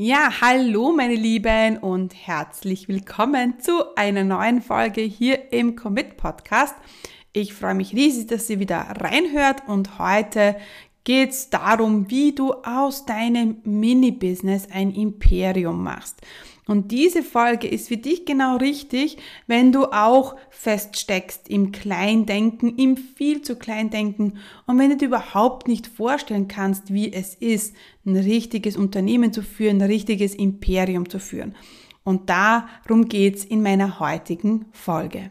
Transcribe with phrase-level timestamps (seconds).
[0.00, 6.76] Ja, hallo meine Lieben und herzlich willkommen zu einer neuen Folge hier im Commit Podcast.
[7.32, 10.54] Ich freue mich riesig, dass ihr wieder reinhört und heute
[11.02, 16.20] geht es darum, wie du aus deinem Mini-Business ein Imperium machst.
[16.68, 19.16] Und diese Folge ist für dich genau richtig,
[19.46, 25.66] wenn du auch feststeckst im Kleindenken, im viel zu Kleindenken und wenn du dir überhaupt
[25.66, 27.74] nicht vorstellen kannst, wie es ist,
[28.04, 31.56] ein richtiges Unternehmen zu führen, ein richtiges Imperium zu führen.
[32.04, 35.30] Und darum geht's in meiner heutigen Folge.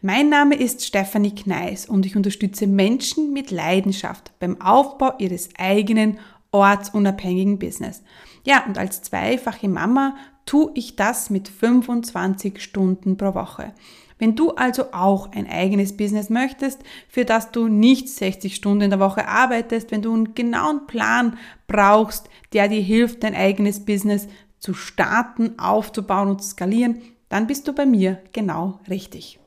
[0.00, 6.20] Mein Name ist Stefanie Kneis und ich unterstütze Menschen mit Leidenschaft beim Aufbau ihres eigenen
[6.52, 8.04] ortsunabhängigen Business.
[8.44, 10.14] Ja, und als zweifache Mama
[10.46, 13.74] tue ich das mit 25 Stunden pro Woche.
[14.20, 18.90] Wenn du also auch ein eigenes Business möchtest, für das du nicht 60 Stunden in
[18.90, 24.28] der Woche arbeitest, wenn du einen genauen Plan brauchst, der dir hilft, dein eigenes Business
[24.60, 29.40] zu starten, aufzubauen und zu skalieren, dann bist du bei mir genau richtig.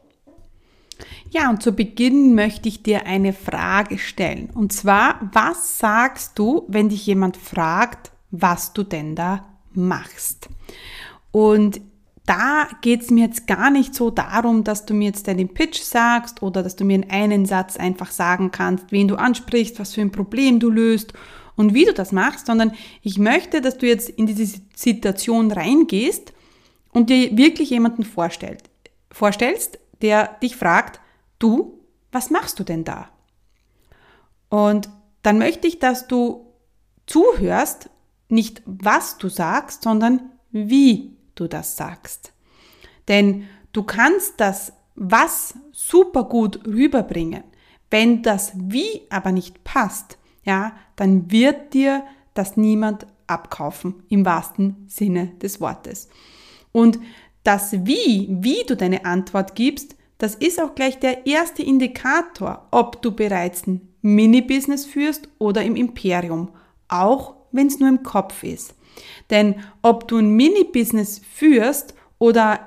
[1.30, 4.50] Ja, und zu Beginn möchte ich dir eine Frage stellen.
[4.54, 10.50] Und zwar, was sagst du, wenn dich jemand fragt, was du denn da machst?
[11.32, 11.82] Und
[12.26, 15.82] da geht es mir jetzt gar nicht so darum, dass du mir jetzt deinen Pitch
[15.82, 19.94] sagst oder dass du mir in einen Satz einfach sagen kannst, wen du ansprichst, was
[19.96, 21.14] für ein Problem du löst
[21.56, 26.34] und wie du das machst, sondern ich möchte, dass du jetzt in diese Situation reingehst
[26.92, 31.00] und dir wirklich jemanden vorstellst, der dich fragt,
[31.40, 31.80] du,
[32.12, 33.10] was machst du denn da?
[34.50, 34.90] Und
[35.24, 36.46] dann möchte ich, dass du
[37.08, 37.90] zuhörst,
[38.28, 42.34] nicht was du sagst, sondern wie du das sagst.
[43.08, 47.44] Denn du kannst das was super gut rüberbringen.
[47.90, 54.86] Wenn das wie aber nicht passt, ja, dann wird dir das niemand abkaufen im wahrsten
[54.88, 56.10] Sinne des Wortes.
[56.72, 57.00] Und
[57.44, 63.02] das wie, wie du deine Antwort gibst, das ist auch gleich der erste Indikator, ob
[63.02, 66.50] du bereits ein Mini-Business führst oder im Imperium,
[66.88, 68.76] auch wenn es nur im Kopf ist.
[69.30, 72.60] Denn ob du ein Mini-Business führst oder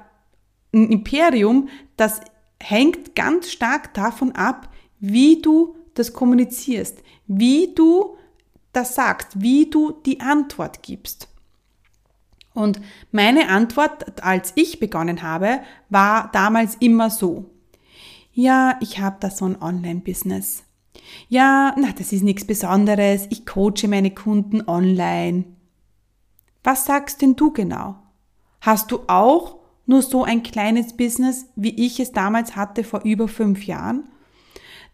[0.73, 2.21] ein Imperium, das
[2.61, 4.69] hängt ganz stark davon ab,
[4.99, 8.17] wie du das kommunizierst, wie du
[8.73, 11.29] das sagst, wie du die Antwort gibst.
[12.55, 15.61] Und meine Antwort, als ich begonnen habe,
[15.91, 17.51] war damals immer so.
[18.33, 20.65] Ja, ich habe da so ein Online-Business.
[21.29, 23.27] Ja, na, das ist nichts Besonderes.
[23.31, 25.45] Ich coache meine Kunden online.
[26.63, 27.97] Was sagst denn du genau?
[28.61, 33.29] Hast du auch nur so ein kleines Business, wie ich es damals hatte vor über
[33.29, 34.09] fünf Jahren?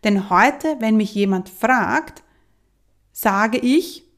[0.02, 2.22] Denn heute, wenn mich jemand fragt,
[3.12, 4.09] sage ich,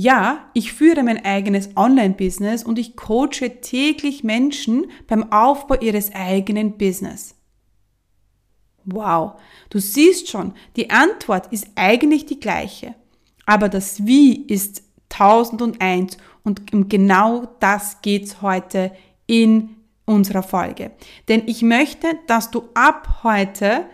[0.00, 6.78] ja, ich führe mein eigenes Online-Business und ich coache täglich Menschen beim Aufbau ihres eigenen
[6.78, 7.34] Business.
[8.84, 12.94] Wow, du siehst schon, die Antwort ist eigentlich die gleiche,
[13.44, 18.92] aber das Wie ist tausend und eins und um genau das geht's heute
[19.26, 20.92] in unserer Folge.
[21.26, 23.84] Denn ich möchte, dass du ab heute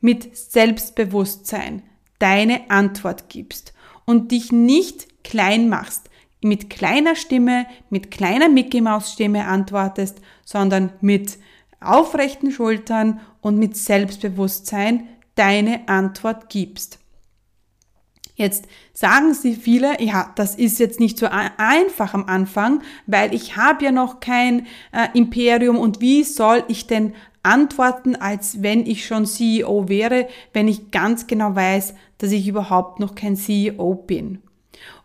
[0.00, 1.82] mit Selbstbewusstsein
[2.20, 6.08] deine Antwort gibst und dich nicht klein machst,
[6.40, 11.38] mit kleiner Stimme, mit kleiner Mickey Maus Stimme antwortest, sondern mit
[11.80, 16.98] aufrechten Schultern und mit Selbstbewusstsein deine Antwort gibst.
[18.34, 23.56] Jetzt sagen sie viele, ja, das ist jetzt nicht so einfach am Anfang, weil ich
[23.56, 29.06] habe ja noch kein äh, Imperium und wie soll ich denn antworten, als wenn ich
[29.06, 34.40] schon CEO wäre, wenn ich ganz genau weiß, dass ich überhaupt noch kein CEO bin.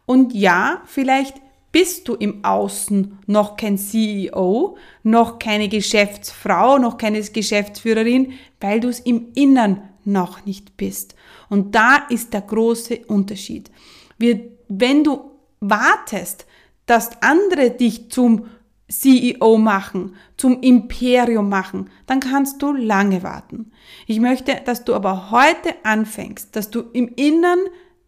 [0.05, 1.41] Und ja, vielleicht
[1.71, 8.89] bist du im Außen noch kein CEO, noch keine Geschäftsfrau, noch keine Geschäftsführerin, weil du
[8.89, 11.15] es im Innern noch nicht bist.
[11.49, 13.71] Und da ist der große Unterschied.
[14.17, 16.45] Wir, wenn du wartest,
[16.85, 18.45] dass andere dich zum
[18.89, 23.71] CEO machen, zum Imperium machen, dann kannst du lange warten.
[24.05, 27.59] Ich möchte, dass du aber heute anfängst, dass du im Innern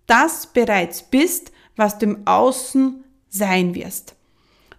[0.06, 4.16] das bereits bist, was du im Außen sein wirst.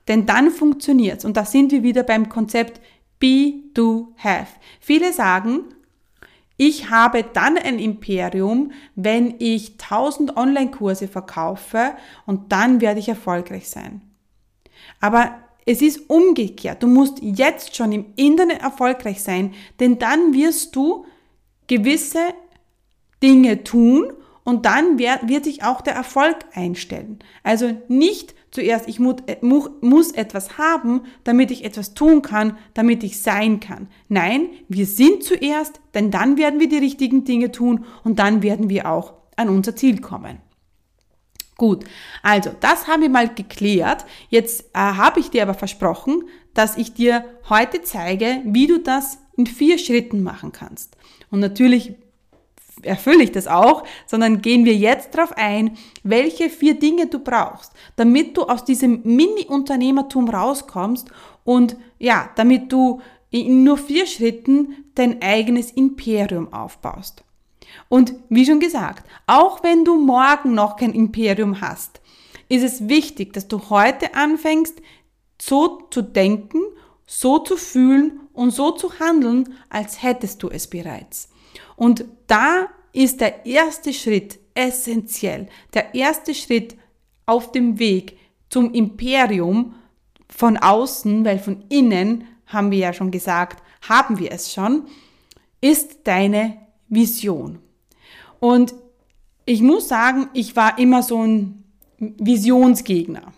[0.08, 1.24] Denn dann funktioniert's.
[1.24, 2.80] Und da sind wir wieder beim Konzept
[3.18, 4.48] Be, Do, Have.
[4.80, 5.64] Viele sagen,
[6.56, 11.94] ich habe dann ein Imperium, wenn ich 1000 Online-Kurse verkaufe
[12.24, 14.00] und dann werde ich erfolgreich sein.
[15.00, 15.34] Aber
[15.66, 16.82] es ist umgekehrt.
[16.82, 21.04] Du musst jetzt schon im Internet erfolgreich sein, denn dann wirst du
[21.66, 22.20] gewisse
[23.22, 24.12] Dinge tun
[24.46, 27.18] und dann wird, wird sich auch der Erfolg einstellen.
[27.42, 33.02] Also nicht zuerst, ich muss, äh, muss etwas haben, damit ich etwas tun kann, damit
[33.02, 33.88] ich sein kann.
[34.08, 38.70] Nein, wir sind zuerst, denn dann werden wir die richtigen Dinge tun und dann werden
[38.70, 40.38] wir auch an unser Ziel kommen.
[41.56, 41.84] Gut,
[42.22, 44.06] also das haben wir mal geklärt.
[44.28, 46.22] Jetzt äh, habe ich dir aber versprochen,
[46.54, 50.96] dass ich dir heute zeige, wie du das in vier Schritten machen kannst.
[51.32, 51.96] Und natürlich
[52.82, 57.72] erfülle ich das auch, sondern gehen wir jetzt darauf ein, welche vier Dinge du brauchst,
[57.96, 61.08] damit du aus diesem Mini-Unternehmertum rauskommst
[61.44, 63.00] und ja, damit du
[63.30, 67.24] in nur vier Schritten dein eigenes Imperium aufbaust.
[67.88, 72.00] Und wie schon gesagt, auch wenn du morgen noch kein Imperium hast,
[72.48, 74.80] ist es wichtig, dass du heute anfängst,
[75.40, 76.60] so zu denken,
[77.06, 81.28] so zu fühlen und so zu handeln, als hättest du es bereits.
[81.76, 85.48] Und da ist der erste Schritt essentiell.
[85.74, 86.76] Der erste Schritt
[87.26, 88.16] auf dem Weg
[88.48, 89.74] zum Imperium
[90.28, 94.84] von außen, weil von innen, haben wir ja schon gesagt, haben wir es schon,
[95.60, 96.56] ist deine
[96.88, 97.58] Vision.
[98.40, 98.74] Und
[99.44, 101.64] ich muss sagen, ich war immer so ein
[101.98, 103.32] Visionsgegner.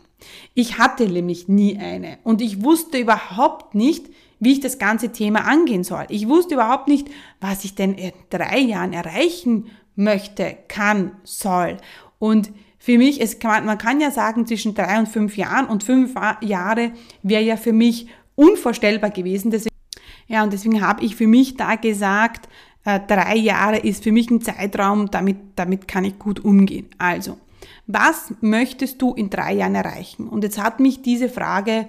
[0.54, 4.06] Ich hatte nämlich nie eine und ich wusste überhaupt nicht,
[4.40, 6.06] wie ich das ganze Thema angehen soll.
[6.08, 7.08] Ich wusste überhaupt nicht,
[7.40, 11.76] was ich denn in drei Jahren erreichen möchte, kann, soll.
[12.18, 15.82] Und für mich, es kann, man kann ja sagen, zwischen drei und fünf Jahren und
[15.82, 16.92] fünf Jahre
[17.22, 19.50] wäre ja für mich unvorstellbar gewesen.
[19.50, 19.74] Deswegen,
[20.28, 22.48] ja, und deswegen habe ich für mich da gesagt,
[22.84, 26.86] äh, drei Jahre ist für mich ein Zeitraum, damit, damit kann ich gut umgehen.
[26.98, 27.38] Also,
[27.86, 30.28] was möchtest du in drei Jahren erreichen?
[30.28, 31.88] Und jetzt hat mich diese Frage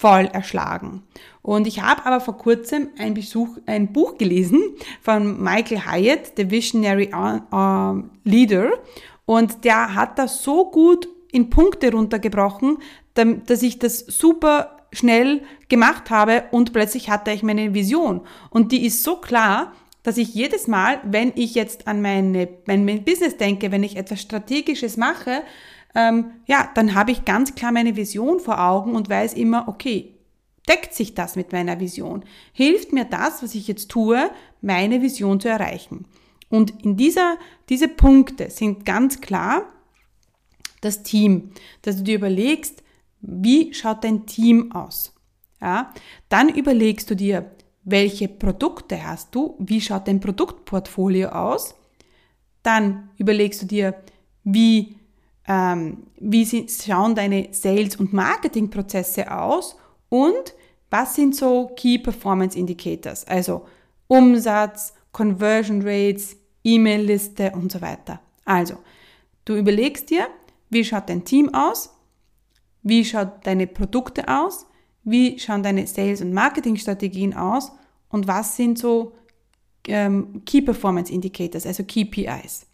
[0.00, 1.02] voll erschlagen.
[1.42, 4.62] Und ich habe aber vor kurzem ein, Besuch, ein Buch gelesen
[5.02, 8.70] von Michael Hyatt, The Visionary uh, Leader.
[9.26, 12.78] Und der hat das so gut in Punkte runtergebrochen,
[13.14, 18.22] dass ich das super schnell gemacht habe und plötzlich hatte ich meine Vision.
[18.48, 23.04] Und die ist so klar, dass ich jedes Mal, wenn ich jetzt an meine, mein
[23.04, 25.42] Business denke, wenn ich etwas Strategisches mache,
[25.94, 30.14] ähm, ja, dann habe ich ganz klar meine Vision vor Augen und weiß immer, okay,
[30.68, 32.24] deckt sich das mit meiner Vision?
[32.52, 36.06] Hilft mir das, was ich jetzt tue, meine Vision zu erreichen?
[36.48, 37.38] Und in dieser,
[37.68, 39.64] diese Punkte sind ganz klar
[40.80, 41.50] das Team,
[41.82, 42.82] dass du dir überlegst,
[43.20, 45.12] wie schaut dein Team aus?
[45.60, 45.92] Ja,
[46.28, 47.50] dann überlegst du dir,
[47.82, 51.74] welche Produkte hast du, wie schaut dein Produktportfolio aus?
[52.62, 54.02] Dann überlegst du dir,
[54.42, 54.96] wie
[55.50, 59.76] ähm, wie schauen deine Sales- und Marketingprozesse aus
[60.08, 60.54] und
[60.90, 63.66] was sind so Key Performance Indicators, also
[64.06, 68.20] Umsatz, Conversion Rates, E-Mail-Liste und so weiter.
[68.44, 68.76] Also,
[69.44, 70.28] du überlegst dir,
[70.68, 71.96] wie schaut dein Team aus,
[72.84, 74.66] wie schaut deine Produkte aus,
[75.02, 77.72] wie schauen deine Sales- und Marketingstrategien aus
[78.08, 79.14] und was sind so
[79.88, 82.69] ähm, Key Performance Indicators, also KPIs.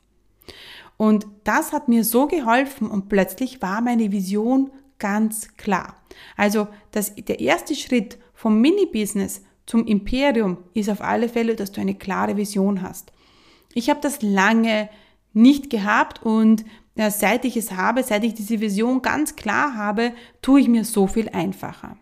[0.96, 5.96] Und das hat mir so geholfen und plötzlich war meine Vision ganz klar.
[6.36, 11.80] Also das, der erste Schritt vom Mini-Business zum Imperium ist auf alle Fälle, dass du
[11.80, 13.12] eine klare Vision hast.
[13.74, 14.88] Ich habe das lange
[15.32, 20.12] nicht gehabt und ja, seit ich es habe, seit ich diese Vision ganz klar habe,
[20.40, 21.98] tue ich mir so viel einfacher.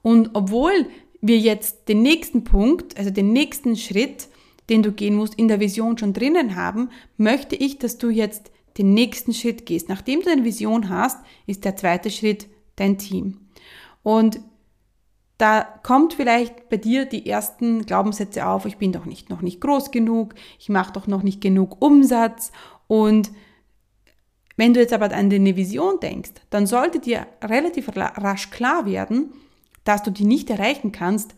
[0.00, 0.88] Und obwohl
[1.20, 4.28] wir jetzt den nächsten Punkt, also den nächsten Schritt
[4.68, 8.50] den du gehen musst, in der Vision schon drinnen haben, möchte ich, dass du jetzt
[8.78, 9.88] den nächsten Schritt gehst.
[9.88, 13.40] Nachdem du eine Vision hast, ist der zweite Schritt dein Team.
[14.02, 14.40] Und
[15.38, 19.60] da kommt vielleicht bei dir die ersten Glaubenssätze auf, ich bin doch nicht noch nicht
[19.60, 22.52] groß genug, ich mache doch noch nicht genug Umsatz
[22.86, 23.32] und
[24.56, 29.32] wenn du jetzt aber an deine Vision denkst, dann sollte dir relativ rasch klar werden,
[29.82, 31.34] dass du die nicht erreichen kannst,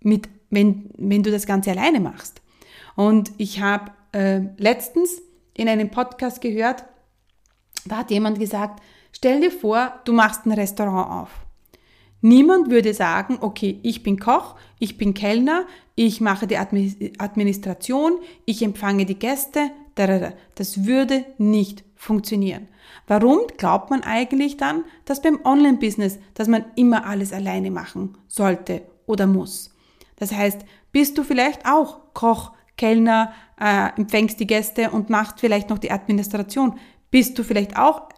[0.00, 2.42] mit, wenn, wenn du das Ganze alleine machst.
[2.96, 5.22] Und ich habe äh, letztens
[5.54, 6.84] in einem Podcast gehört,
[7.84, 8.82] da hat jemand gesagt,
[9.12, 11.30] stell dir vor, du machst ein Restaurant auf.
[12.20, 18.12] Niemand würde sagen, okay, ich bin Koch, ich bin Kellner, ich mache die Administration,
[18.44, 22.68] ich empfange die Gäste, Das würde nicht funktionieren.
[23.08, 28.82] Warum glaubt man eigentlich dann, dass beim Online-Business, dass man immer alles alleine machen sollte
[29.06, 29.74] oder muss?
[30.16, 35.70] Das heißt, bist du vielleicht auch Koch, Kellner, äh, empfängst die Gäste und machst vielleicht
[35.70, 36.78] noch die Administration?
[37.10, 38.08] Bist du vielleicht auch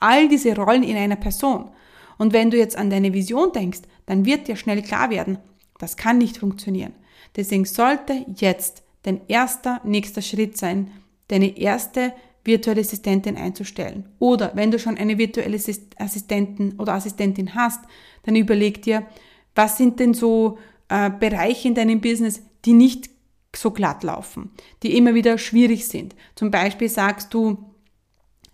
[0.00, 1.70] all diese Rollen in einer Person?
[2.18, 5.38] Und wenn du jetzt an deine Vision denkst, dann wird dir schnell klar werden,
[5.78, 6.94] das kann nicht funktionieren.
[7.36, 10.90] Deswegen sollte jetzt dein erster nächster Schritt sein,
[11.28, 12.12] deine erste
[12.44, 14.08] virtuelle Assistentin einzustellen.
[14.18, 15.58] Oder wenn du schon eine virtuelle
[15.98, 17.80] Assistentin oder Assistentin hast,
[18.22, 19.06] dann überleg dir,
[19.54, 23.10] was sind denn so äh, Bereiche in deinem Business, die nicht
[23.58, 24.50] so glatt laufen,
[24.82, 26.14] die immer wieder schwierig sind.
[26.34, 27.58] Zum Beispiel sagst du,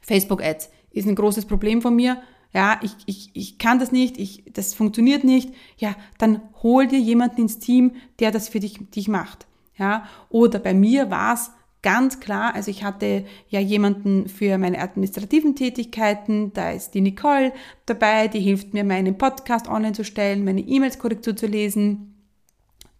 [0.00, 2.22] Facebook Ads ist ein großes Problem von mir,
[2.54, 6.98] ja, ich, ich, ich kann das nicht, ich, das funktioniert nicht, ja, dann hol dir
[6.98, 9.46] jemanden ins Team, der das für dich, dich macht.
[9.78, 11.50] Ja, oder bei mir war es
[11.82, 17.52] ganz klar, also ich hatte ja jemanden für meine administrativen Tätigkeiten, da ist die Nicole
[17.86, 22.11] dabei, die hilft mir, meinen Podcast online zu stellen, meine E-Mails Korrektur zu lesen.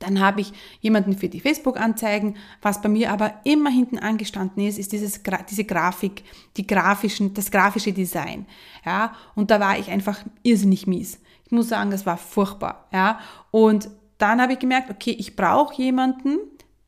[0.02, 2.36] Dann habe ich jemanden für die Facebook-Anzeigen.
[2.60, 6.24] Was bei mir aber immer hinten angestanden ist, ist dieses, diese Grafik,
[6.56, 8.46] die grafischen, das grafische Design.
[8.84, 11.20] Ja, und da war ich einfach irrsinnig mies.
[11.46, 12.88] Ich muss sagen, das war furchtbar.
[12.92, 16.38] Ja, und dann habe ich gemerkt, okay, ich brauche jemanden,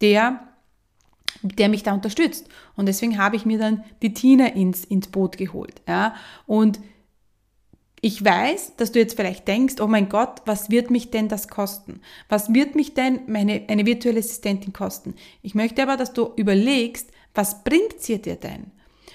[0.01, 0.41] der
[1.45, 2.49] der mich da unterstützt.
[2.75, 5.83] Und deswegen habe ich mir dann die Tina ins, ins Boot geholt.
[5.87, 6.15] Ja?
[6.47, 6.81] Und
[8.05, 11.49] ich weiß, dass du jetzt vielleicht denkst, oh mein Gott, was wird mich denn das
[11.49, 12.03] kosten?
[12.29, 15.15] Was wird mich denn meine, eine virtuelle Assistentin kosten?
[15.41, 18.73] Ich möchte aber, dass du überlegst, was bringt sie dir denn?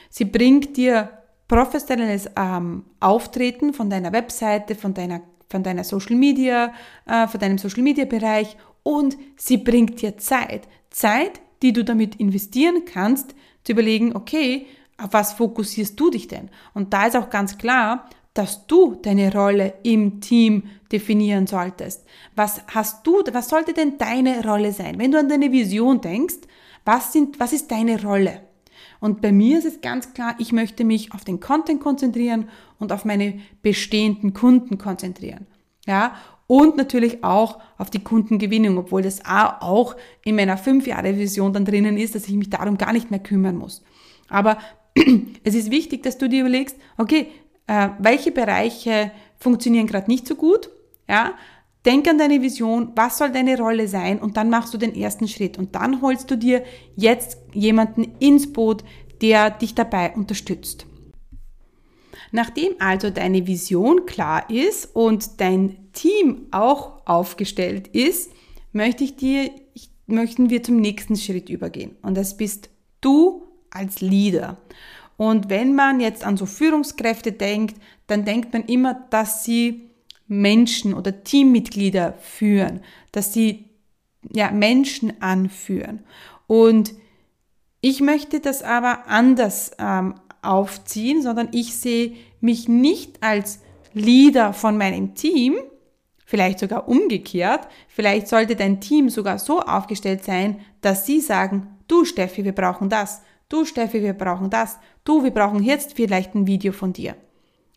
[0.10, 1.12] Sie bringt dir
[1.48, 6.74] professionelles ähm, Auftreten von deiner Webseite, von deiner, von deiner Social Media,
[7.06, 10.68] äh, von deinem Social Media Bereich und sie bringt dir Zeit.
[10.90, 14.66] Zeit, die du damit investieren kannst, zu überlegen, okay,
[14.98, 16.50] auf was fokussierst du dich denn?
[16.74, 22.06] Und da ist auch ganz klar, dass du deine Rolle im Team definieren solltest.
[22.36, 24.98] Was hast du, was sollte denn deine Rolle sein?
[24.98, 26.38] Wenn du an deine Vision denkst,
[26.86, 28.42] was sind, was ist deine Rolle?
[29.00, 32.92] Und bei mir ist es ganz klar, ich möchte mich auf den Content konzentrieren und
[32.92, 35.48] auf meine bestehenden Kunden konzentrieren.
[35.86, 36.16] Ja,
[36.48, 39.96] und natürlich auch auf die Kundengewinnung, obwohl das auch
[40.26, 43.84] in meiner 5-Jahre-Vision dann drinnen ist, dass ich mich darum gar nicht mehr kümmern muss.
[44.30, 44.58] Aber
[45.44, 47.28] es ist wichtig, dass du dir überlegst, okay,
[47.70, 50.70] äh, welche Bereiche funktionieren gerade nicht so gut,
[51.08, 51.36] ja,
[51.86, 55.30] Denk an deine Vision, was soll deine Rolle sein und dann machst du den ersten
[55.30, 56.64] Schritt und dann holst du dir
[56.96, 58.84] jetzt jemanden ins Boot,
[59.22, 60.86] der dich dabei unterstützt.
[62.32, 68.32] Nachdem also deine Vision klar ist und dein Team auch aufgestellt ist,
[68.74, 69.50] möchte ich dir,
[70.06, 71.96] möchten wir zum nächsten Schritt übergehen.
[72.02, 74.58] Und das bist du als Leader.
[75.20, 77.76] Und wenn man jetzt an so Führungskräfte denkt,
[78.08, 79.90] dann denkt man immer, dass sie
[80.30, 82.80] Menschen oder Teammitglieder führen,
[83.12, 83.66] dass sie
[84.32, 86.06] ja, Menschen anführen.
[86.48, 86.94] Und
[87.82, 93.60] ich möchte das aber anders ähm, aufziehen, sondern ich sehe mich nicht als
[93.92, 95.58] Leader von meinem Team,
[96.24, 102.06] vielleicht sogar umgekehrt, vielleicht sollte dein Team sogar so aufgestellt sein, dass sie sagen, du
[102.06, 106.48] Steffi, wir brauchen das, du Steffi, wir brauchen das, du, wir brauchen jetzt vielleicht ein
[106.48, 107.16] Video von dir.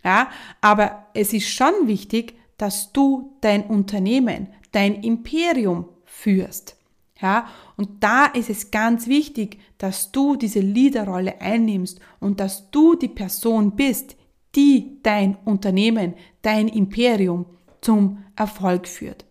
[0.05, 6.77] Ja, aber es ist schon wichtig, dass du dein Unternehmen, dein Imperium führst.
[7.21, 12.97] Ja, und da ist es ganz wichtig, dass du diese Leaderrolle einnimmst und dass du
[12.97, 14.17] die Person bist,
[14.57, 17.47] die dein Unternehmen, dein Imperium
[17.81, 19.25] zum Erfolg führt.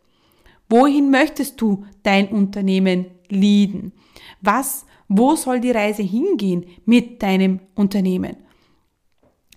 [0.69, 3.91] Wohin möchtest du dein Unternehmen leaden?
[4.39, 8.37] Was, wo soll die Reise hingehen mit deinem Unternehmen?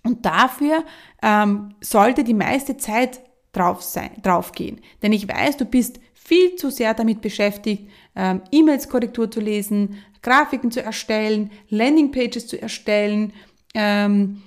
[0.03, 0.85] Und dafür
[1.23, 3.21] ähm, sollte die meiste Zeit
[3.53, 4.81] drauf sein, drauf gehen.
[5.03, 9.99] Denn ich weiß, du bist viel zu sehr damit beschäftigt, ähm, E-Mails Korrektur zu lesen,
[10.23, 13.33] Grafiken zu erstellen, Landingpages zu erstellen,
[13.75, 14.43] ähm,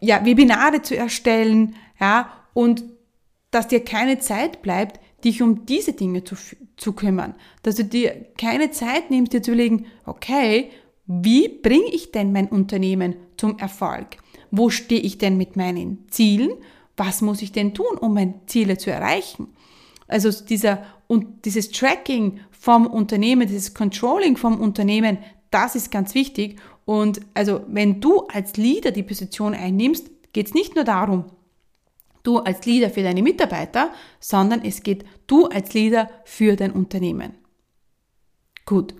[0.00, 2.82] ja, Webinare zu erstellen, ja, und
[3.52, 6.34] dass dir keine Zeit bleibt, dich um diese Dinge zu,
[6.76, 7.34] zu kümmern.
[7.62, 10.70] Dass du dir keine Zeit nimmst, dir zu überlegen, okay,
[11.06, 14.18] wie bringe ich denn mein Unternehmen zum Erfolg?
[14.50, 16.50] Wo stehe ich denn mit meinen Zielen?
[16.96, 19.48] Was muss ich denn tun, um meine Ziele zu erreichen?
[20.08, 25.18] Also dieser und dieses Tracking vom Unternehmen, dieses Controlling vom Unternehmen,
[25.50, 26.58] das ist ganz wichtig.
[26.84, 31.24] Und also wenn du als Leader die Position einnimmst, geht es nicht nur darum,
[32.26, 37.34] du als Leader für deine Mitarbeiter, sondern es geht du als Leader für dein Unternehmen.
[38.64, 38.94] Gut.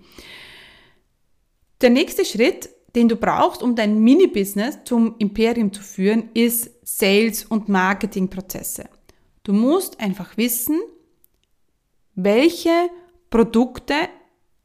[1.80, 7.45] Der nächste Schritt, den du brauchst, um dein Mini-Business zum Imperium zu führen, ist Sales-
[7.45, 8.88] und Marketingprozesse.
[9.42, 10.80] Du musst einfach wissen,
[12.14, 12.88] welche
[13.28, 13.95] Produkte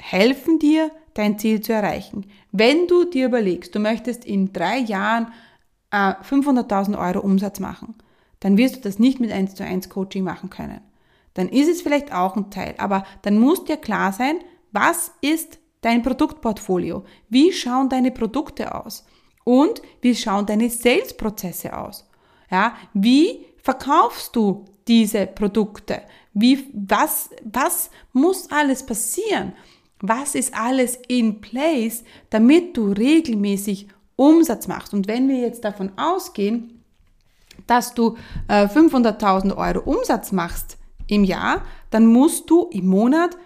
[0.01, 2.25] helfen dir, dein Ziel zu erreichen.
[2.51, 5.33] Wenn du dir überlegst, du möchtest in drei Jahren
[5.91, 7.95] äh, 500.000 Euro Umsatz machen,
[8.41, 10.81] dann wirst du das nicht mit 1 zu 1 Coaching machen können.
[11.33, 14.39] Dann ist es vielleicht auch ein Teil, aber dann muss dir klar sein,
[14.73, 17.05] was ist dein Produktportfolio?
[17.29, 19.05] Wie schauen deine Produkte aus?
[19.43, 22.07] Und wie schauen deine Sales-Prozesse aus?
[22.51, 26.01] Ja, wie verkaufst du diese Produkte?
[26.33, 29.53] Wie, was, was muss alles passieren?
[29.99, 34.93] Was ist alles in place, damit du regelmäßig Umsatz machst?
[34.93, 36.80] Und wenn wir jetzt davon ausgehen,
[37.71, 38.17] dass du
[38.49, 43.37] äh, 500.000 Euro Umsatz machst im Jahr, dann musst du im Monat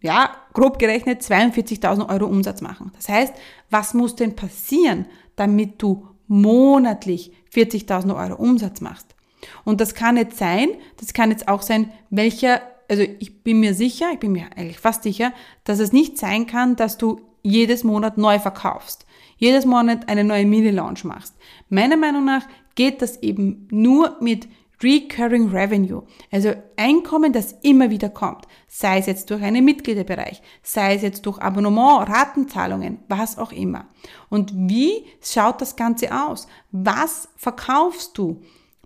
[0.00, 2.92] ja, grob gerechnet 42.000 Euro Umsatz machen.
[2.96, 3.34] Das heißt,
[3.70, 9.16] was muss denn passieren, damit du monatlich 40.000 Euro Umsatz machst?
[9.64, 13.74] Und das kann jetzt sein, das kann jetzt auch sein, welcher, also ich bin mir
[13.74, 15.32] sicher, ich bin mir eigentlich fast sicher,
[15.64, 20.46] dass es nicht sein kann, dass du jedes Monat neu verkaufst, jedes Monat eine neue
[20.46, 21.34] Mini-Launch machst.
[21.68, 24.48] Meiner Meinung nach geht das eben nur mit
[24.82, 30.96] Recurring Revenue, also Einkommen, das immer wieder kommt, sei es jetzt durch einen Mitgliederbereich, sei
[30.96, 33.86] es jetzt durch Abonnement, Ratenzahlungen, was auch immer.
[34.28, 36.48] Und wie schaut das Ganze aus?
[36.72, 38.40] Was verkaufst du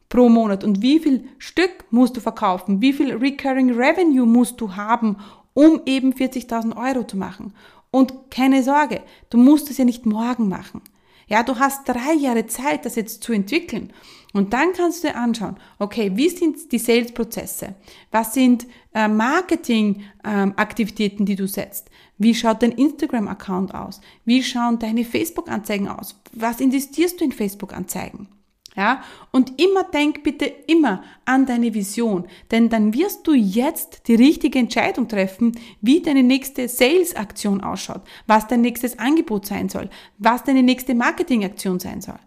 [0.08, 2.82] pro Monat und wie viel Stück musst du verkaufen?
[2.82, 5.16] Wie viel Recurring Revenue musst du haben,
[5.54, 7.54] um eben 40.000 Euro zu machen?
[7.90, 9.00] Und keine Sorge,
[9.30, 10.82] du musst es ja nicht morgen machen.
[11.28, 13.92] Ja, du hast drei Jahre Zeit, das jetzt zu entwickeln.
[14.32, 17.74] Und dann kannst du dir anschauen, okay, wie sind die Sales-Prozesse?
[18.12, 21.90] Was sind äh, Marketing-Aktivitäten, ähm, die du setzt?
[22.18, 24.00] Wie schaut dein Instagram-Account aus?
[24.24, 26.18] Wie schauen deine Facebook-Anzeigen aus?
[26.32, 28.28] Was investierst du in Facebook-Anzeigen?
[28.76, 29.02] Ja,
[29.32, 34.58] und immer denk bitte immer an deine Vision, denn dann wirst du jetzt die richtige
[34.58, 40.62] Entscheidung treffen, wie deine nächste Sales-Aktion ausschaut, was dein nächstes Angebot sein soll, was deine
[40.62, 42.18] nächste Marketing-Aktion sein soll.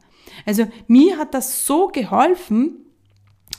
[0.44, 2.89] Also mir hat das so geholfen,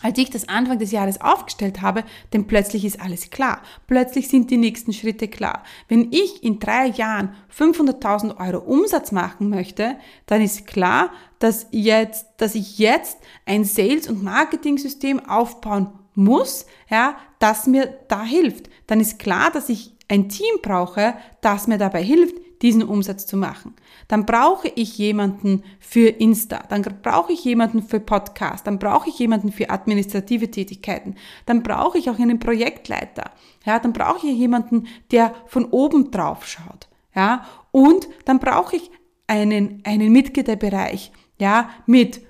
[0.02, 3.62] als ich das Anfang des Jahres aufgestellt habe, denn plötzlich ist alles klar.
[3.86, 5.62] Plötzlich sind die nächsten Schritte klar.
[5.88, 12.26] Wenn ich in drei Jahren 500.000 Euro Umsatz machen möchte, dann ist klar, dass jetzt,
[12.38, 18.68] dass ich jetzt ein Sales- und Marketing-System aufbauen muss, ja, das mir da hilft.
[18.86, 23.36] Dann ist klar, dass ich ein Team brauche, das mir dabei hilft, diesen Umsatz zu
[23.36, 23.74] machen.
[24.08, 29.18] Dann brauche ich jemanden für Insta, dann brauche ich jemanden für Podcast, dann brauche ich
[29.18, 33.30] jemanden für administrative Tätigkeiten, dann brauche ich auch einen Projektleiter,
[33.64, 38.90] ja, dann brauche ich jemanden, der von oben drauf schaut, ja, und dann brauche ich
[39.26, 42.20] einen, einen Mitgliederbereich, ja, mit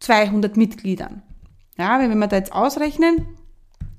[0.00, 1.22] 200 Mitgliedern.
[1.76, 3.37] Ja, wenn wir da jetzt ausrechnen,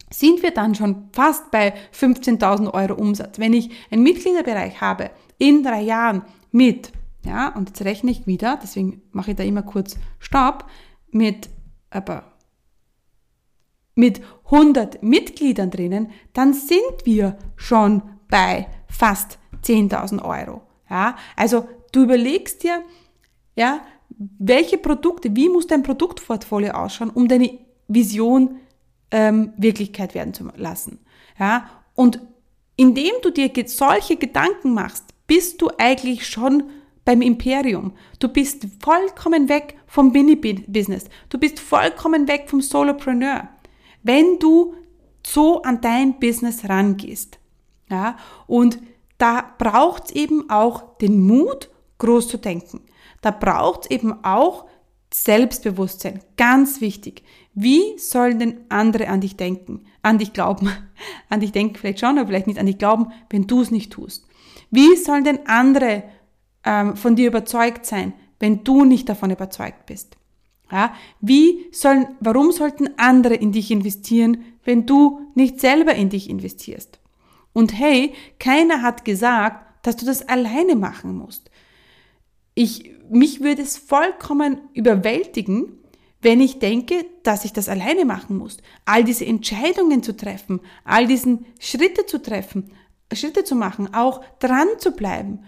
[0.10, 3.40] sind wir dann schon fast bei 15.000 Euro Umsatz.
[3.40, 6.92] Wenn ich einen Mitgliederbereich habe, in drei Jahren mit,
[7.26, 10.66] ja, und jetzt rechne ich wieder, deswegen mache ich da immer kurz Stopp,
[11.12, 11.50] mit,
[11.90, 12.24] aber
[13.96, 20.62] mit 100 Mitgliedern drinnen, dann sind wir schon bei fast 10.000 Euro.
[20.90, 22.82] Ja, also du überlegst dir,
[23.56, 23.82] ja,
[24.40, 28.58] welche Produkte, wie muss dein Produktportfolio ausschauen, um deine Vision
[29.12, 31.00] ähm, Wirklichkeit werden zu lassen.
[31.40, 32.20] Ja, und
[32.76, 36.64] indem du dir solche Gedanken machst, bist du eigentlich schon
[37.06, 37.94] beim Imperium.
[38.20, 41.06] Du bist vollkommen weg vom Mini-Business.
[41.30, 43.48] Du bist vollkommen weg vom Solopreneur.
[44.04, 44.76] Wenn du
[45.26, 47.40] so an dein Business rangehst.
[47.90, 48.18] Ja,
[48.48, 48.80] und
[49.18, 52.82] da braucht es eben auch den Mut, groß zu denken.
[53.22, 54.68] Da braucht es eben auch
[55.14, 56.22] Selbstbewusstsein.
[56.38, 57.24] Ganz wichtig.
[57.62, 59.84] Wie sollen denn andere an dich denken?
[60.02, 60.70] An dich glauben?
[61.30, 63.92] An dich denken vielleicht schon, aber vielleicht nicht an dich glauben, wenn du es nicht
[63.92, 64.26] tust.
[64.72, 66.04] Wie sollen denn andere
[66.64, 70.16] ähm, von dir überzeugt sein, wenn du nicht davon überzeugt bist?
[70.72, 76.30] Ja, wie sollen, warum sollten andere in dich investieren, wenn du nicht selber in dich
[76.30, 77.02] investierst?
[77.52, 81.52] Und hey, keiner hat gesagt, dass du das alleine machen musst.
[82.56, 85.79] Ich, mich würde es vollkommen überwältigen,
[86.22, 88.58] wenn ich denke, dass ich das alleine machen muss.
[88.86, 92.72] All diese Entscheidungen zu treffen, all diesen Schritte zu treffen,
[93.14, 95.46] Schritte zu machen, auch dran zu bleiben.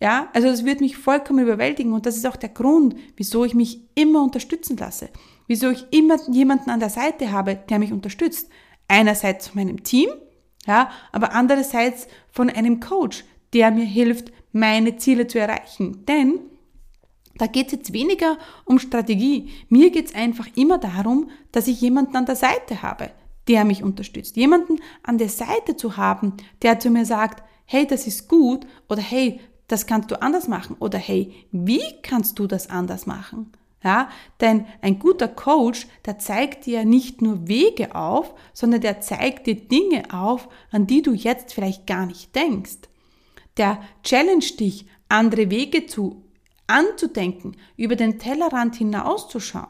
[0.00, 3.54] Ja, also das wird mich vollkommen überwältigen und das ist auch der Grund, wieso ich
[3.54, 5.08] mich immer unterstützen lasse.
[5.48, 8.48] Wieso ich immer jemanden an der Seite habe, der mich unterstützt.
[8.86, 10.08] Einerseits von meinem Team,
[10.66, 16.04] ja, aber andererseits von einem Coach, der mir hilft, meine Ziele zu erreichen.
[16.06, 16.40] Denn
[17.38, 19.50] da geht es jetzt weniger um Strategie.
[19.68, 23.10] Mir geht es einfach immer darum, dass ich jemanden an der Seite habe,
[23.46, 24.36] der mich unterstützt.
[24.36, 29.02] Jemanden an der Seite zu haben, der zu mir sagt, hey, das ist gut oder
[29.02, 33.52] hey, das kannst du anders machen oder hey, wie kannst du das anders machen?
[33.84, 34.08] Ja,
[34.40, 39.54] denn ein guter Coach, der zeigt dir nicht nur Wege auf, sondern der zeigt dir
[39.54, 42.88] Dinge auf, an die du jetzt vielleicht gar nicht denkst.
[43.56, 46.24] Der challenge dich, andere Wege zu
[46.68, 49.66] anzudenken, über den Tellerrand hinauszuschauen.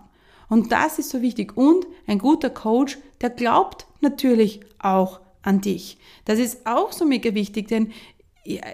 [0.49, 1.57] Und das ist so wichtig.
[1.57, 5.99] Und ein guter Coach, der glaubt natürlich auch an dich.
[6.25, 7.93] Das ist auch so mega wichtig, denn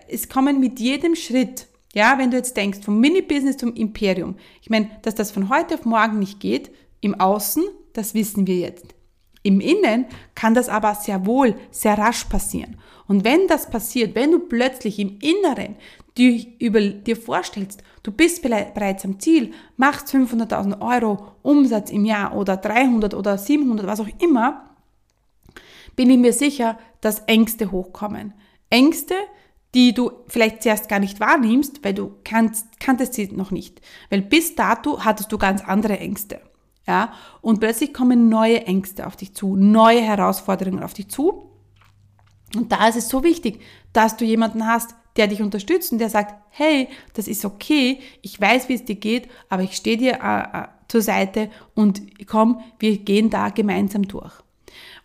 [0.08, 4.36] es kommen mit jedem Schritt, ja, wenn du jetzt denkst, vom Mini-Business zum Imperium.
[4.62, 8.56] Ich meine, dass das von heute auf morgen nicht geht, im Außen, das wissen wir
[8.56, 8.94] jetzt.
[9.42, 12.78] Im Innen kann das aber sehr wohl, sehr rasch passieren.
[13.06, 15.76] Und wenn das passiert, wenn du plötzlich im Inneren
[16.16, 22.36] dir, über, dir vorstellst, du bist bereits am Ziel, machst 500.000 Euro Umsatz im Jahr
[22.36, 24.70] oder 300 oder 700, was auch immer,
[25.96, 28.34] bin ich mir sicher, dass Ängste hochkommen.
[28.70, 29.14] Ängste,
[29.74, 33.80] die du vielleicht zuerst gar nicht wahrnimmst, weil du kannst, kanntest sie noch nicht.
[34.10, 36.40] Weil bis dato hattest du ganz andere Ängste.
[36.86, 41.50] Ja, und plötzlich kommen neue Ängste auf dich zu, neue Herausforderungen auf dich zu.
[42.54, 46.10] Und da ist es so wichtig, dass du jemanden hast, der dich unterstützt und der
[46.10, 50.18] sagt, hey, das ist okay, ich weiß, wie es dir geht, aber ich stehe dir
[50.22, 54.32] äh, äh, zur Seite und komm, wir gehen da gemeinsam durch.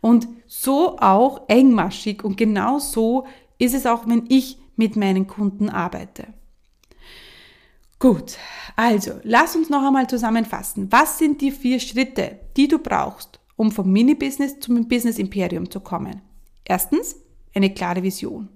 [0.01, 3.25] Und so auch engmaschig und genau so
[3.57, 6.27] ist es auch, wenn ich mit meinen Kunden arbeite.
[7.99, 8.37] Gut,
[8.77, 10.89] also lass uns noch einmal zusammenfassen.
[10.89, 16.21] Was sind die vier Schritte, die du brauchst, um vom Mini-Business zum Business-Imperium zu kommen?
[16.63, 17.17] Erstens,
[17.53, 18.47] eine klare Vision.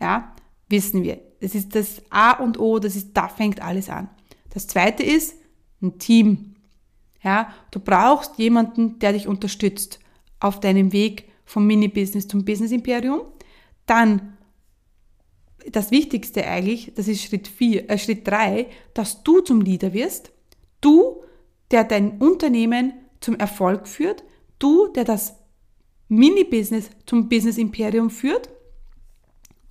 [0.00, 0.34] Ja,
[0.72, 1.20] wissen wir.
[1.40, 4.10] Das ist das A und O, das ist, da fängt alles an.
[4.50, 5.36] Das zweite ist
[5.80, 6.54] ein Team.
[7.22, 10.00] Ja, du brauchst jemanden, der dich unterstützt
[10.40, 13.20] auf deinem Weg vom Mini-Business zum Business-Imperium.
[13.86, 14.36] Dann
[15.70, 20.32] das Wichtigste eigentlich, das ist Schritt vier, äh, Schritt drei, dass du zum Leader wirst.
[20.80, 21.22] Du,
[21.70, 24.24] der dein Unternehmen zum Erfolg führt.
[24.58, 25.36] Du, der das
[26.08, 28.48] Mini-Business zum Business-Imperium führt.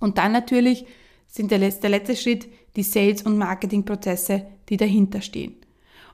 [0.02, 0.84] Und dann natürlich
[1.28, 5.54] sind der letzte, der letzte Schritt die Sales- und Marketing-Prozesse, die dahinter stehen.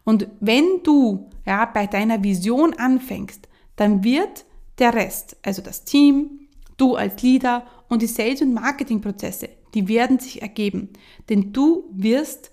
[0.05, 4.45] Und wenn du ja, bei deiner Vision anfängst, dann wird
[4.79, 10.19] der Rest, also das Team, du als Leader und die Sales- und Marketing-Prozesse, die werden
[10.19, 10.91] sich ergeben.
[11.31, 12.51] Denn du wirst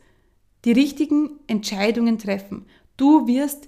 [0.63, 2.65] die richtigen Entscheidungen treffen.
[2.95, 3.67] Du wirst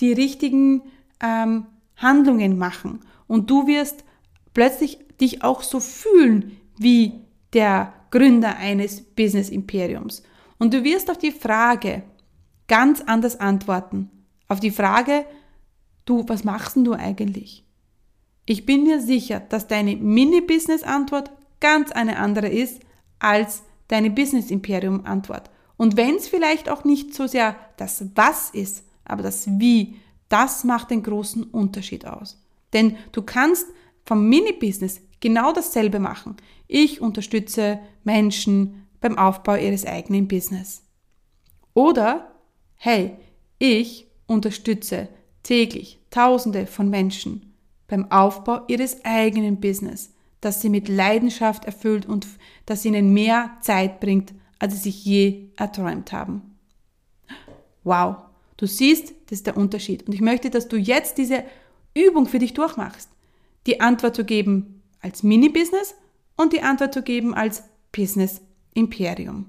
[0.00, 0.80] die richtigen
[1.20, 3.00] ähm, Handlungen machen.
[3.26, 4.02] Und du wirst
[4.54, 7.20] plötzlich dich auch so fühlen wie
[7.52, 10.22] der Gründer eines Business-Imperiums.
[10.58, 12.02] Und du wirst auf die Frage
[12.68, 14.10] ganz anders antworten.
[14.48, 15.24] Auf die Frage,
[16.04, 17.64] du, was machst denn du eigentlich?
[18.46, 21.30] Ich bin mir sicher, dass deine Mini-Business-Antwort
[21.60, 22.80] ganz eine andere ist
[23.18, 25.50] als deine Business-Imperium-Antwort.
[25.76, 29.96] Und wenn es vielleicht auch nicht so sehr das Was ist, aber das Wie,
[30.28, 32.42] das macht den großen Unterschied aus.
[32.72, 33.66] Denn du kannst
[34.04, 36.36] vom Mini-Business genau dasselbe machen.
[36.74, 40.82] Ich unterstütze Menschen beim Aufbau ihres eigenen Business.
[41.74, 42.32] Oder,
[42.76, 43.18] hey,
[43.58, 45.10] ich unterstütze
[45.42, 47.52] täglich Tausende von Menschen
[47.88, 52.26] beim Aufbau ihres eigenen Business, das sie mit Leidenschaft erfüllt und
[52.64, 56.56] das ihnen mehr Zeit bringt, als sie sich je erträumt haben.
[57.84, 58.16] Wow,
[58.56, 60.06] du siehst, das ist der Unterschied.
[60.06, 61.44] Und ich möchte, dass du jetzt diese
[61.92, 63.10] Übung für dich durchmachst.
[63.66, 65.96] Die Antwort zu geben als Mini-Business
[66.36, 68.40] und die Antwort zu geben als Business
[68.74, 69.46] Imperium.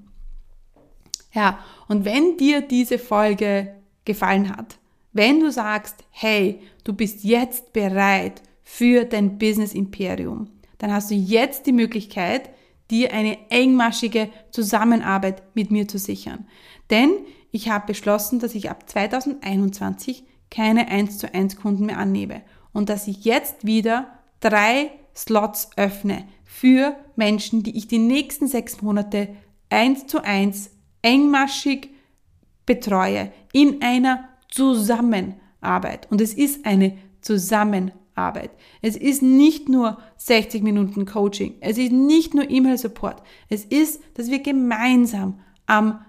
[1.33, 3.73] Ja, und wenn dir diese Folge
[4.05, 4.77] gefallen hat,
[5.13, 11.15] wenn du sagst, hey, du bist jetzt bereit für dein Business Imperium, dann hast du
[11.15, 12.49] jetzt die Möglichkeit,
[12.91, 16.47] dir eine engmaschige Zusammenarbeit mit mir zu sichern.
[16.89, 17.11] Denn
[17.51, 22.41] ich habe beschlossen, dass ich ab 2021 keine 1 zu 1 Kunden mehr annehme
[22.73, 26.27] und dass ich jetzt wieder drei Slots öffne
[26.63, 29.35] für Menschen, die ich die nächsten sechs Monate
[29.69, 30.69] 1 zu 1
[31.01, 31.89] engmaschig
[32.65, 36.09] betreue in einer Zusammenarbeit.
[36.09, 38.51] Und es ist eine Zusammenarbeit.
[38.81, 41.55] Es ist nicht nur 60 Minuten Coaching.
[41.59, 43.23] Es ist nicht nur E-Mail-Support.
[43.49, 46.05] Es ist, dass wir gemeinsam am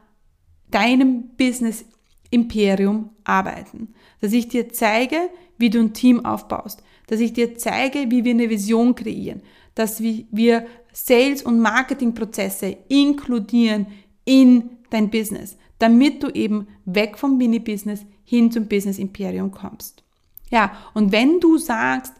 [0.71, 1.85] deinem Business
[2.35, 3.95] Imperium arbeiten.
[4.21, 5.17] Dass ich dir zeige,
[5.57, 6.83] wie du ein Team aufbaust.
[7.07, 9.43] Dass ich dir zeige, wie wir eine Vision kreieren.
[9.75, 13.87] Dass wir Sales- und Marketingprozesse inkludieren
[14.25, 20.03] in dein Business, damit du eben weg vom Mini-Business hin zum Business-Imperium kommst.
[20.51, 22.15] Ja, und wenn du sagst,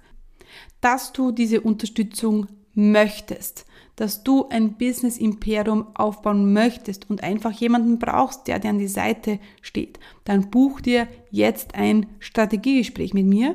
[0.81, 3.65] dass du diese Unterstützung möchtest,
[3.97, 9.39] dass du ein Business-Imperium aufbauen möchtest und einfach jemanden brauchst, der dir an die Seite
[9.63, 13.55] steht, dann buch dir jetzt ein Strategiegespräch mit mir